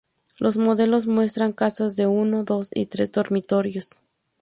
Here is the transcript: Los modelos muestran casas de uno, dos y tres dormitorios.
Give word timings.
Los 0.39 0.57
modelos 0.57 1.05
muestran 1.05 1.53
casas 1.53 1.95
de 1.95 2.07
uno, 2.07 2.43
dos 2.43 2.69
y 2.73 2.87
tres 2.87 3.11
dormitorios. 3.11 4.01